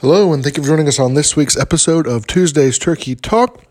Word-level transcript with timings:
Hello, 0.00 0.34
and 0.34 0.42
thank 0.42 0.58
you 0.58 0.62
for 0.62 0.68
joining 0.68 0.88
us 0.88 0.98
on 0.98 1.14
this 1.14 1.36
week's 1.36 1.56
episode 1.56 2.06
of 2.06 2.26
Tuesday's 2.26 2.78
Turkey 2.78 3.14
Talk. 3.14 3.64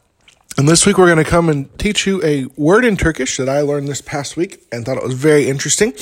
And 0.57 0.67
this 0.67 0.83
week 0.83 0.97
we're 0.97 1.05
going 1.05 1.23
to 1.23 1.29
come 1.29 1.49
and 1.49 1.69
teach 1.77 2.07
you 2.07 2.19
a 2.23 2.45
word 2.59 2.83
in 2.83 2.97
Turkish 2.97 3.37
that 3.37 3.47
I 3.47 3.61
learned 3.61 3.87
this 3.87 4.01
past 4.01 4.35
week 4.35 4.65
and 4.71 4.83
thought 4.83 4.97
it 4.97 5.03
was 5.03 5.13
very 5.13 5.47
interesting. 5.47 5.93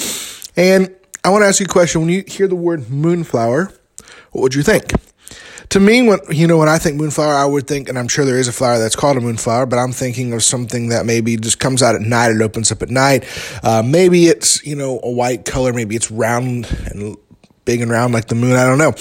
And 0.55 0.95
I 1.25 1.29
want 1.29 1.41
to 1.41 1.47
ask 1.47 1.59
you 1.59 1.65
a 1.65 1.67
question. 1.67 1.99
When 1.99 2.09
you 2.09 2.23
hear 2.25 2.47
the 2.47 2.55
word 2.55 2.89
moonflower, 2.89 3.73
what 4.31 4.41
would 4.41 4.55
you 4.55 4.63
think? 4.63 4.93
To 5.71 5.81
me, 5.81 6.07
when 6.07 6.19
you 6.29 6.47
know 6.47 6.57
when 6.57 6.69
I 6.69 6.77
think 6.77 6.95
moonflower, 6.95 7.33
I 7.33 7.45
would 7.45 7.67
think, 7.67 7.89
and 7.89 7.99
I'm 7.99 8.07
sure 8.07 8.23
there 8.23 8.39
is 8.39 8.47
a 8.47 8.53
flower 8.53 8.79
that's 8.79 8.95
called 8.95 9.17
a 9.17 9.21
moonflower, 9.21 9.65
but 9.65 9.77
I'm 9.77 9.91
thinking 9.91 10.31
of 10.31 10.41
something 10.41 10.87
that 10.87 11.05
maybe 11.05 11.35
just 11.35 11.59
comes 11.59 11.83
out 11.83 11.95
at 11.95 12.01
night. 12.01 12.31
It 12.31 12.41
opens 12.41 12.71
up 12.71 12.81
at 12.81 12.89
night. 12.89 13.25
Uh, 13.61 13.83
maybe 13.85 14.27
it's 14.27 14.65
you 14.65 14.77
know 14.77 15.01
a 15.03 15.11
white 15.11 15.43
color. 15.43 15.73
Maybe 15.73 15.97
it's 15.97 16.09
round 16.09 16.67
and 16.85 17.17
big 17.65 17.81
and 17.81 17.91
round 17.91 18.13
like 18.13 18.27
the 18.27 18.35
moon. 18.35 18.53
I 18.53 18.65
don't 18.65 18.77
know. 18.77 18.91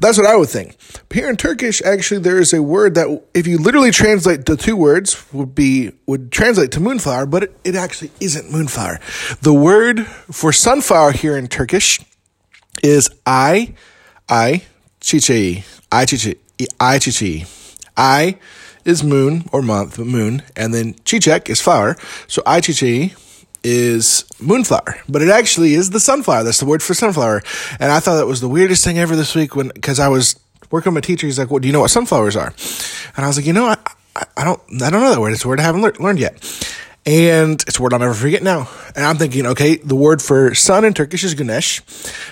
That's 0.00 0.18
what 0.18 0.26
I 0.26 0.36
would 0.36 0.48
think. 0.48 0.76
Here 1.12 1.28
in 1.28 1.36
Turkish, 1.36 1.82
actually, 1.82 2.20
there 2.20 2.38
is 2.38 2.52
a 2.52 2.62
word 2.62 2.94
that, 2.94 3.22
if 3.34 3.46
you 3.46 3.58
literally 3.58 3.90
translate 3.90 4.46
the 4.46 4.56
two 4.56 4.76
words, 4.76 5.32
would 5.32 5.54
be 5.54 5.92
would 6.06 6.32
translate 6.32 6.72
to 6.72 6.80
moonflower, 6.80 7.26
but 7.26 7.44
it, 7.44 7.56
it 7.64 7.74
actually 7.74 8.10
isn't 8.20 8.50
moonflower. 8.50 9.00
The 9.42 9.54
word 9.54 10.06
for 10.06 10.52
sunflower 10.52 11.12
here 11.12 11.36
in 11.36 11.48
Turkish 11.48 12.00
is 12.82 13.10
I, 13.26 13.74
I, 14.28 14.62
chichi, 15.00 15.64
I 15.90 16.06
chichi, 16.06 16.38
I 16.80 16.98
chichi. 16.98 17.46
I 17.96 18.38
is 18.84 19.04
moon 19.04 19.44
or 19.52 19.62
month, 19.62 19.98
moon, 19.98 20.42
and 20.56 20.72
then 20.72 20.94
chichek 20.94 21.50
is 21.50 21.60
flower. 21.60 21.96
So 22.26 22.42
I 22.46 22.60
chichi 22.60 23.14
is 23.64 24.24
moonflower, 24.40 25.00
but 25.08 25.22
it 25.22 25.28
actually 25.28 25.74
is 25.74 25.90
the 25.90 26.00
sunflower. 26.00 26.44
That's 26.44 26.60
the 26.60 26.66
word 26.66 26.82
for 26.82 26.94
sunflower. 26.94 27.42
And 27.78 27.92
I 27.92 28.00
thought 28.00 28.16
that 28.16 28.26
was 28.26 28.40
the 28.40 28.48
weirdest 28.48 28.84
thing 28.84 28.98
ever 28.98 29.16
this 29.16 29.34
week 29.34 29.54
when, 29.54 29.68
because 29.68 29.98
I 29.98 30.08
was 30.08 30.36
working 30.70 30.92
with 30.94 31.02
my 31.02 31.06
teacher. 31.06 31.26
He's 31.26 31.38
like, 31.38 31.50
"Well, 31.50 31.60
do 31.60 31.68
you 31.68 31.72
know 31.72 31.80
what 31.80 31.90
sunflowers 31.90 32.36
are?" 32.36 32.52
And 33.16 33.24
I 33.24 33.28
was 33.28 33.36
like, 33.36 33.46
"You 33.46 33.52
know, 33.52 33.66
I, 33.66 33.76
I, 34.16 34.24
I 34.38 34.44
don't, 34.44 34.60
I 34.82 34.90
don't 34.90 35.00
know 35.00 35.10
that 35.10 35.20
word. 35.20 35.32
It's 35.32 35.44
a 35.44 35.48
word 35.48 35.60
I 35.60 35.64
haven't 35.64 35.82
le- 35.82 35.92
learned 36.00 36.18
yet." 36.18 36.34
And 37.04 37.60
it's 37.66 37.80
a 37.80 37.82
word 37.82 37.92
I'll 37.92 37.98
never 37.98 38.14
forget 38.14 38.44
now. 38.44 38.68
And 38.94 39.04
I'm 39.04 39.16
thinking, 39.16 39.44
okay, 39.46 39.74
the 39.76 39.96
word 39.96 40.22
for 40.22 40.54
sun 40.54 40.84
in 40.84 40.94
Turkish 40.94 41.24
is 41.24 41.34
güneş. 41.34 41.82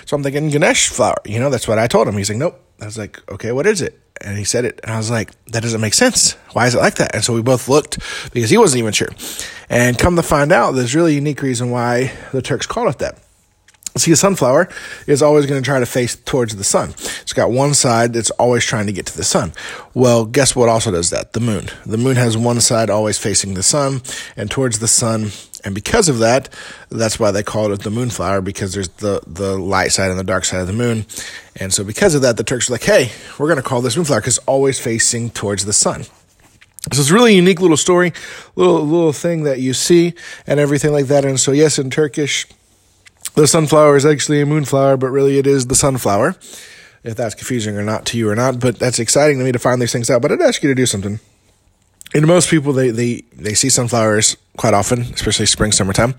So 0.07 0.15
I'm 0.15 0.23
thinking 0.23 0.49
güneş 0.49 0.89
flower. 0.89 1.17
You 1.25 1.39
know, 1.39 1.49
that's 1.49 1.67
what 1.67 1.77
I 1.77 1.87
told 1.87 2.07
him. 2.07 2.15
He's 2.15 2.29
like, 2.29 2.37
nope. 2.37 2.57
I 2.79 2.85
was 2.85 2.97
like, 2.97 3.21
okay, 3.29 3.51
what 3.51 3.67
is 3.67 3.81
it? 3.81 3.99
And 4.23 4.37
he 4.37 4.43
said 4.43 4.65
it. 4.65 4.79
And 4.83 4.91
I 4.91 4.97
was 4.97 5.09
like, 5.09 5.31
that 5.47 5.63
doesn't 5.63 5.81
make 5.81 5.93
sense. 5.93 6.33
Why 6.53 6.67
is 6.67 6.75
it 6.75 6.79
like 6.79 6.95
that? 6.95 7.15
And 7.15 7.23
so 7.23 7.33
we 7.33 7.41
both 7.41 7.67
looked 7.67 7.99
because 8.31 8.49
he 8.49 8.57
wasn't 8.57 8.79
even 8.79 8.93
sure. 8.93 9.09
And 9.69 9.97
come 9.97 10.15
to 10.15 10.23
find 10.23 10.51
out, 10.51 10.71
there's 10.71 10.95
really 10.95 11.15
unique 11.15 11.41
reason 11.41 11.71
why 11.71 12.11
the 12.31 12.41
Turks 12.41 12.65
call 12.65 12.87
it 12.89 12.99
that. 12.99 13.17
See, 13.97 14.11
a 14.11 14.15
sunflower 14.15 14.69
is 15.05 15.21
always 15.21 15.45
going 15.45 15.61
to 15.61 15.65
try 15.65 15.79
to 15.79 15.85
face 15.85 16.15
towards 16.15 16.55
the 16.55 16.63
sun. 16.63 16.91
It's 17.21 17.33
got 17.33 17.51
one 17.51 17.73
side 17.73 18.13
that's 18.13 18.29
always 18.31 18.63
trying 18.63 18.85
to 18.85 18.93
get 18.93 19.05
to 19.07 19.17
the 19.17 19.23
sun. 19.23 19.51
Well, 19.93 20.23
guess 20.23 20.55
what 20.55 20.69
also 20.69 20.91
does 20.91 21.09
that? 21.09 21.33
The 21.33 21.41
moon. 21.41 21.67
The 21.85 21.97
moon 21.97 22.15
has 22.15 22.37
one 22.37 22.61
side 22.61 22.89
always 22.89 23.17
facing 23.17 23.53
the 23.53 23.63
sun 23.63 24.01
and 24.37 24.49
towards 24.49 24.79
the 24.79 24.87
sun. 24.87 25.31
And 25.63 25.75
because 25.75 26.09
of 26.09 26.19
that, 26.19 26.49
that's 26.89 27.19
why 27.19 27.31
they 27.31 27.43
call 27.43 27.71
it 27.71 27.81
the 27.81 27.91
moonflower 27.91 28.41
because 28.41 28.73
there's 28.73 28.89
the, 28.89 29.21
the 29.27 29.57
light 29.57 29.91
side 29.91 30.09
and 30.09 30.19
the 30.19 30.23
dark 30.23 30.45
side 30.45 30.61
of 30.61 30.67
the 30.67 30.73
moon. 30.73 31.05
And 31.55 31.71
so 31.73 31.83
because 31.83 32.15
of 32.15 32.23
that, 32.23 32.37
the 32.37 32.43
Turks 32.43 32.69
are 32.69 32.73
like, 32.73 32.83
hey, 32.83 33.11
we're 33.37 33.47
going 33.47 33.57
to 33.57 33.63
call 33.63 33.81
this 33.81 33.95
moonflower 33.95 34.21
because 34.21 34.39
always 34.39 34.79
facing 34.79 35.29
towards 35.29 35.65
the 35.65 35.73
sun. 35.73 36.03
So 36.91 36.99
it's 36.99 37.11
a 37.11 37.13
really 37.13 37.35
unique 37.35 37.61
little 37.61 37.77
story, 37.77 38.11
little, 38.55 38.81
little 38.81 39.13
thing 39.13 39.43
that 39.43 39.59
you 39.59 39.73
see 39.73 40.15
and 40.47 40.59
everything 40.59 40.91
like 40.91 41.05
that. 41.07 41.25
And 41.25 41.39
so, 41.39 41.51
yes, 41.51 41.77
in 41.77 41.91
Turkish, 41.91 42.47
the 43.35 43.45
sunflower 43.45 43.95
is 43.97 44.05
actually 44.05 44.41
a 44.41 44.47
moonflower, 44.47 44.97
but 44.97 45.09
really 45.09 45.37
it 45.37 45.45
is 45.45 45.67
the 45.67 45.75
sunflower. 45.75 46.35
If 47.03 47.15
that's 47.15 47.35
confusing 47.35 47.77
or 47.77 47.83
not 47.83 48.05
to 48.07 48.17
you 48.17 48.29
or 48.29 48.35
not, 48.35 48.59
but 48.59 48.77
that's 48.77 48.99
exciting 48.99 49.39
to 49.39 49.43
me 49.43 49.51
to 49.51 49.59
find 49.59 49.81
these 49.81 49.91
things 49.91 50.09
out. 50.09 50.21
But 50.21 50.31
I'd 50.31 50.41
ask 50.41 50.61
you 50.61 50.69
to 50.69 50.75
do 50.75 50.85
something. 50.85 51.19
And 52.13 52.27
most 52.27 52.49
people, 52.49 52.73
they, 52.73 52.89
they, 52.89 53.23
they 53.33 53.53
see 53.53 53.69
sunflowers 53.69 54.35
quite 54.57 54.73
often, 54.73 55.01
especially 55.01 55.45
spring, 55.45 55.71
summertime. 55.71 56.13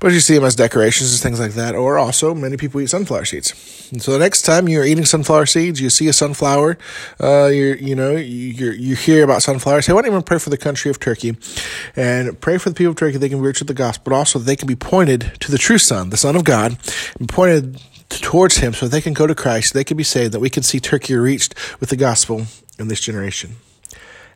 But 0.00 0.12
you 0.12 0.20
see 0.20 0.34
them 0.34 0.44
as 0.44 0.54
decorations 0.54 1.12
and 1.12 1.20
things 1.20 1.40
like 1.40 1.54
that. 1.54 1.74
Or 1.74 1.98
also, 1.98 2.32
many 2.32 2.56
people 2.56 2.80
eat 2.80 2.90
sunflower 2.90 3.24
seeds. 3.24 3.88
And 3.90 4.00
so 4.00 4.12
the 4.12 4.20
next 4.20 4.42
time 4.42 4.68
you're 4.68 4.84
eating 4.84 5.04
sunflower 5.04 5.46
seeds, 5.46 5.80
you 5.80 5.90
see 5.90 6.06
a 6.06 6.12
sunflower, 6.12 6.78
uh, 7.20 7.46
you 7.46 7.74
you 7.74 7.96
know, 7.96 8.12
you 8.12 8.70
you 8.70 8.94
hear 8.94 9.24
about 9.24 9.42
sunflowers. 9.42 9.86
Say, 9.86 9.92
why 9.92 10.02
don't 10.02 10.14
you 10.14 10.22
pray 10.22 10.38
for 10.38 10.50
the 10.50 10.56
country 10.56 10.90
of 10.90 11.00
Turkey, 11.00 11.36
and 11.96 12.40
pray 12.40 12.56
for 12.56 12.70
the 12.70 12.74
people 12.74 12.92
of 12.92 12.96
Turkey? 12.96 13.18
They 13.18 13.28
can 13.28 13.38
be 13.38 13.46
with 13.46 13.66
the 13.66 13.74
gospel, 13.74 14.10
but 14.10 14.16
also 14.16 14.38
they 14.38 14.56
can 14.56 14.68
be 14.68 14.76
pointed 14.76 15.32
to 15.40 15.50
the 15.50 15.58
true 15.58 15.78
Son, 15.78 16.10
the 16.10 16.16
Son 16.16 16.36
of 16.36 16.44
God, 16.44 16.78
and 17.18 17.28
pointed 17.28 17.82
towards 18.08 18.58
Him, 18.58 18.74
so 18.74 18.86
they 18.86 19.00
can 19.00 19.12
go 19.12 19.26
to 19.26 19.34
Christ. 19.34 19.74
They 19.74 19.84
can 19.84 19.96
be 19.96 20.04
saved. 20.04 20.32
That 20.32 20.40
we 20.40 20.50
can 20.50 20.62
see 20.62 20.78
Turkey 20.78 21.16
reached 21.16 21.54
with 21.80 21.90
the 21.90 21.96
gospel 21.96 22.46
in 22.78 22.88
this 22.88 23.00
generation. 23.00 23.56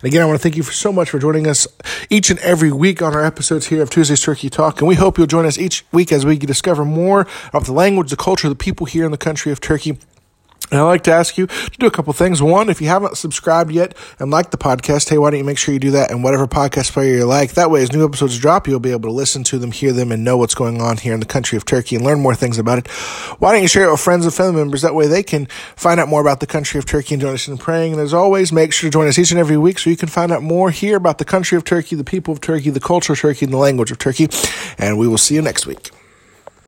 And 0.02 0.08
again, 0.08 0.20
I 0.20 0.26
want 0.26 0.38
to 0.38 0.42
thank 0.42 0.56
you 0.56 0.62
for 0.62 0.72
so 0.72 0.92
much 0.92 1.08
for 1.08 1.18
joining 1.18 1.46
us 1.46 1.66
each 2.10 2.28
and 2.28 2.38
every 2.40 2.70
week 2.70 3.00
on 3.00 3.14
our 3.14 3.24
episodes 3.24 3.68
here 3.68 3.82
of 3.82 3.88
Tuesday's 3.88 4.20
Turkey 4.20 4.50
Talk. 4.50 4.80
And 4.80 4.88
we 4.88 4.94
hope 4.94 5.16
you'll 5.16 5.26
join 5.26 5.46
us 5.46 5.56
each 5.56 5.86
week 5.90 6.12
as 6.12 6.26
we 6.26 6.36
discover 6.36 6.84
more 6.84 7.26
of 7.54 7.64
the 7.64 7.72
language, 7.72 8.10
the 8.10 8.16
culture, 8.16 8.48
the 8.48 8.54
people 8.54 8.84
here 8.84 9.06
in 9.06 9.10
the 9.10 9.16
country 9.16 9.52
of 9.52 9.60
Turkey. 9.60 9.98
And 10.70 10.80
I'd 10.80 10.84
like 10.84 11.04
to 11.04 11.12
ask 11.12 11.38
you 11.38 11.46
to 11.46 11.78
do 11.78 11.86
a 11.86 11.90
couple 11.90 12.12
things. 12.12 12.42
One, 12.42 12.68
if 12.68 12.80
you 12.80 12.88
haven't 12.88 13.16
subscribed 13.16 13.70
yet 13.70 13.96
and 14.18 14.32
liked 14.32 14.50
the 14.50 14.58
podcast, 14.58 15.08
hey, 15.08 15.16
why 15.16 15.30
don't 15.30 15.38
you 15.38 15.44
make 15.44 15.58
sure 15.58 15.72
you 15.72 15.78
do 15.78 15.92
that 15.92 16.10
in 16.10 16.22
whatever 16.22 16.48
podcast 16.48 16.92
player 16.92 17.16
you 17.16 17.24
like? 17.24 17.52
That 17.52 17.70
way, 17.70 17.82
as 17.82 17.92
new 17.92 18.04
episodes 18.04 18.36
drop, 18.38 18.66
you'll 18.66 18.80
be 18.80 18.90
able 18.90 19.08
to 19.08 19.14
listen 19.14 19.44
to 19.44 19.58
them, 19.58 19.70
hear 19.70 19.92
them, 19.92 20.10
and 20.10 20.24
know 20.24 20.36
what's 20.36 20.56
going 20.56 20.80
on 20.80 20.96
here 20.96 21.14
in 21.14 21.20
the 21.20 21.26
country 21.26 21.56
of 21.56 21.64
Turkey 21.64 21.94
and 21.94 22.04
learn 22.04 22.20
more 22.20 22.34
things 22.34 22.58
about 22.58 22.78
it. 22.78 22.88
Why 23.38 23.52
don't 23.52 23.62
you 23.62 23.68
share 23.68 23.86
it 23.86 23.92
with 23.92 24.00
friends 24.00 24.24
and 24.24 24.34
family 24.34 24.60
members? 24.60 24.82
That 24.82 24.94
way, 24.94 25.06
they 25.06 25.22
can 25.22 25.46
find 25.76 26.00
out 26.00 26.08
more 26.08 26.20
about 26.20 26.40
the 26.40 26.46
country 26.46 26.78
of 26.78 26.84
Turkey 26.84 27.14
and 27.14 27.20
join 27.20 27.34
us 27.34 27.46
in 27.46 27.58
praying. 27.58 27.92
And 27.92 28.02
as 28.02 28.12
always, 28.12 28.52
make 28.52 28.72
sure 28.72 28.90
to 28.90 28.92
join 28.92 29.06
us 29.06 29.18
each 29.18 29.30
and 29.30 29.38
every 29.38 29.56
week 29.56 29.78
so 29.78 29.88
you 29.88 29.96
can 29.96 30.08
find 30.08 30.32
out 30.32 30.42
more 30.42 30.72
here 30.72 30.96
about 30.96 31.18
the 31.18 31.24
country 31.24 31.56
of 31.56 31.62
Turkey, 31.62 31.94
the 31.94 32.04
people 32.04 32.32
of 32.32 32.40
Turkey, 32.40 32.70
the 32.70 32.80
culture 32.80 33.12
of 33.12 33.20
Turkey, 33.20 33.44
and 33.44 33.54
the 33.54 33.58
language 33.58 33.92
of 33.92 33.98
Turkey. 33.98 34.28
And 34.78 34.98
we 34.98 35.06
will 35.06 35.18
see 35.18 35.36
you 35.36 35.42
next 35.42 35.64
week. 35.66 35.90